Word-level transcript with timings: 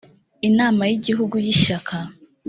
inama 0.47 0.81
y 0.89 0.93
igihugu 0.97 1.35
y 1.45 1.47
ishyaka 1.53 1.95